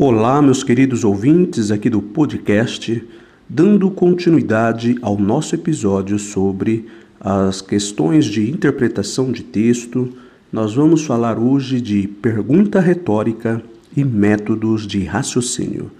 Olá, 0.00 0.40
meus 0.40 0.62
queridos 0.62 1.02
ouvintes 1.02 1.72
aqui 1.72 1.90
do 1.90 2.00
podcast, 2.00 3.04
dando 3.48 3.90
continuidade 3.90 4.96
ao 5.02 5.18
nosso 5.18 5.56
episódio 5.56 6.20
sobre 6.20 6.86
as 7.20 7.60
questões 7.60 8.24
de 8.24 8.48
interpretação 8.48 9.32
de 9.32 9.42
texto, 9.42 10.08
nós 10.52 10.72
vamos 10.72 11.04
falar 11.04 11.36
hoje 11.36 11.80
de 11.80 12.06
pergunta 12.06 12.78
retórica 12.78 13.60
e 13.96 14.04
métodos 14.04 14.86
de 14.86 15.02
raciocínio. 15.02 15.90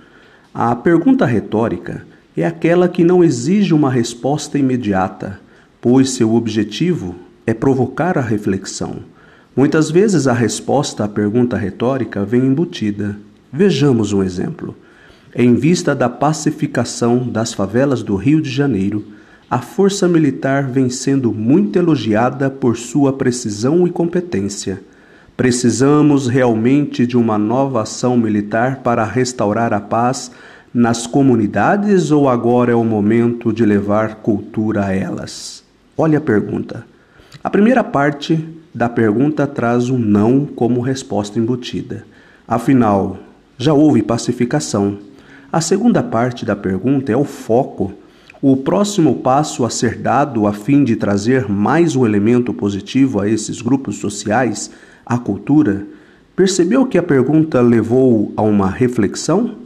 A 0.55 0.77
pergunta 0.77 1.27
retórica 1.27 2.07
é 2.37 2.47
aquela 2.47 2.89
que 2.89 3.03
não 3.03 3.25
exige 3.25 3.75
uma 3.75 3.91
resposta 3.91 4.57
imediata, 4.57 5.41
pois 5.81 6.11
seu 6.11 6.37
objetivo 6.37 7.17
é 7.45 7.53
provocar 7.53 8.17
a 8.17 8.23
reflexão. 8.23 9.01
Muitas 9.57 9.91
vezes 9.91 10.29
a 10.29 10.33
resposta 10.33 11.03
à 11.03 11.09
pergunta 11.09 11.57
retórica 11.57 12.25
vem 12.25 12.47
embutida 12.47 13.19
Vejamos 13.53 14.13
um 14.13 14.23
exemplo. 14.23 14.77
Em 15.35 15.55
vista 15.55 15.95
da 15.95 16.09
pacificação 16.09 17.27
das 17.27 17.55
favelas 17.55 18.03
do 18.03 18.15
Rio 18.15 18.43
de 18.43 18.51
Janeiro, 18.51 19.05
a 19.51 19.59
força 19.59 20.07
militar 20.07 20.65
vem 20.65 20.91
sendo 20.91 21.33
muito 21.33 21.79
elogiada 21.79 22.51
por 22.51 22.77
sua 22.77 23.15
precisão 23.15 23.87
e 23.87 23.91
competência. 23.91 24.83
Precisamos 25.35 26.27
realmente 26.27 27.07
de 27.07 27.17
uma 27.17 27.39
nova 27.39 27.83
ação 27.83 28.19
militar 28.19 28.81
para 28.83 29.05
restaurar 29.05 29.73
a 29.73 29.81
paz 29.81 30.31
nas 30.75 31.07
comunidades 31.07 32.11
ou 32.11 32.29
agora 32.29 32.73
é 32.73 32.75
o 32.75 32.85
momento 32.85 33.51
de 33.51 33.65
levar 33.65 34.17
cultura 34.17 34.87
a 34.87 34.95
elas? 34.95 35.65
Olha 35.97 36.19
a 36.19 36.21
pergunta. 36.21 36.85
A 37.43 37.49
primeira 37.49 37.83
parte 37.83 38.47
da 38.75 38.91
pergunta 38.91 39.47
traz 39.47 39.89
um 39.89 39.99
não 39.99 40.45
como 40.45 40.83
resposta 40.83 41.39
embutida. 41.39 42.05
Afinal, 42.47 43.19
já 43.59 43.75
houve 43.75 44.03
pacificação. 44.03 44.99
A 45.53 45.61
segunda 45.61 46.03
parte 46.03 46.47
da 46.47 46.55
pergunta 46.55 47.11
é 47.11 47.17
o 47.17 47.25
foco. 47.25 47.93
O 48.41 48.57
próximo 48.57 49.17
passo 49.17 49.65
a 49.65 49.71
ser 49.71 49.99
dado 49.99 50.47
a 50.47 50.53
fim 50.53 50.85
de 50.85 50.95
trazer 50.95 51.49
mais 51.49 51.97
um 51.97 52.07
elemento 52.07 52.55
positivo 52.55 53.21
a 53.21 53.29
esses 53.29 53.61
grupos 53.61 53.97
sociais, 53.97 54.71
a 55.05 55.19
cultura, 55.19 55.85
percebeu 56.37 56.87
que 56.87 56.97
a 56.97 57.03
pergunta 57.03 57.61
levou 57.61 58.33
a 58.37 58.43
uma 58.43 58.71
reflexão? 58.71 59.57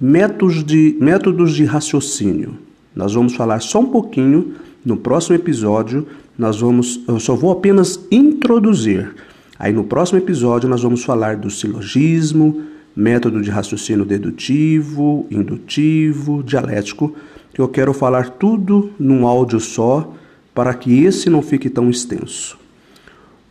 Métodos 0.00 0.64
de, 0.64 0.96
métodos 1.00 1.54
de 1.54 1.64
raciocínio. 1.64 2.58
Nós 2.96 3.14
vamos 3.14 3.36
falar 3.36 3.60
só 3.60 3.78
um 3.78 3.86
pouquinho 3.86 4.54
no 4.84 4.96
próximo 4.96 5.36
episódio. 5.36 6.04
Nós 6.36 6.60
vamos, 6.60 7.00
eu 7.06 7.20
só 7.20 7.36
vou 7.36 7.52
apenas 7.52 8.00
introduzir. 8.10 9.14
Aí 9.56 9.72
no 9.72 9.84
próximo 9.84 10.18
episódio 10.18 10.68
nós 10.68 10.82
vamos 10.82 11.04
falar 11.04 11.36
do 11.36 11.50
silogismo, 11.50 12.62
método 12.98 13.40
de 13.40 13.48
raciocínio 13.48 14.04
dedutivo, 14.04 15.24
indutivo, 15.30 16.42
dialético, 16.42 17.14
que 17.54 17.60
eu 17.60 17.68
quero 17.68 17.92
falar 17.92 18.30
tudo 18.30 18.90
num 18.98 19.24
áudio 19.24 19.60
só 19.60 20.14
para 20.52 20.74
que 20.74 21.04
esse 21.04 21.30
não 21.30 21.40
fique 21.40 21.70
tão 21.70 21.88
extenso. 21.88 22.58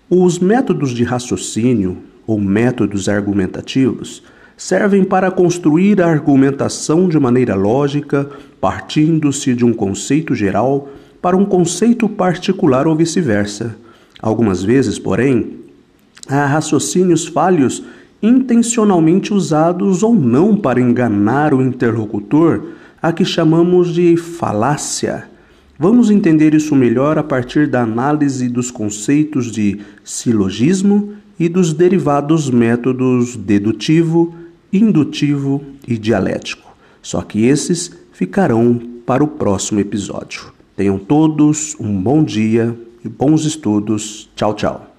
Os 0.10 0.38
métodos 0.38 0.92
de 0.92 1.06
raciocínio 1.06 1.98
ou 2.28 2.38
métodos 2.38 3.08
argumentativos 3.08 4.22
servem 4.58 5.06
para 5.06 5.32
construir 5.32 6.02
a 6.02 6.08
argumentação 6.08 7.08
de 7.08 7.18
maneira 7.18 7.56
lógica, 7.56 8.30
partindo-se 8.60 9.54
de 9.54 9.64
um 9.64 9.74
conceito 9.74 10.36
geral 10.36 10.90
para 11.22 11.38
um 11.38 11.46
conceito 11.46 12.10
particular 12.10 12.86
ou 12.86 12.98
vice-versa. 12.98 13.78
Algumas 14.22 14.62
vezes, 14.62 15.00
porém, 15.00 15.60
há 16.28 16.46
raciocínios 16.46 17.26
falhos 17.26 17.82
intencionalmente 18.22 19.34
usados 19.34 20.04
ou 20.04 20.14
não 20.14 20.56
para 20.56 20.82
enganar 20.82 21.54
o 21.54 21.62
interlocutor, 21.62 22.64
a 23.02 23.12
que 23.12 23.24
chamamos 23.24 23.94
de 23.94 24.18
falácia. 24.18 25.30
Vamos 25.80 26.10
entender 26.10 26.56
isso 26.56 26.76
melhor 26.76 27.18
a 27.18 27.24
partir 27.24 27.68
da 27.68 27.84
análise 27.84 28.50
dos 28.50 28.72
conceitos 28.72 29.52
de 29.52 29.80
silogismo 30.04 31.14
e 31.40 31.48
dos 31.48 31.74
derivados 31.74 32.50
métodos 32.50 33.36
dedutivo, 33.36 34.34
indutivo 34.74 35.64
e 35.88 35.98
dialético. 35.98 36.76
Só 37.02 37.22
que 37.22 37.46
esses 37.46 37.92
ficarão 38.12 38.82
para 39.06 39.24
o 39.24 39.28
próximo 39.28 39.80
episódio. 39.80 40.52
Tenham 40.76 40.98
todos 40.98 41.76
um 41.80 42.02
bom 42.02 42.24
dia 42.24 42.76
e 43.06 43.08
bons 43.08 43.46
estudos. 43.46 44.30
Tchau, 44.36 44.54
tchau. 44.56 44.97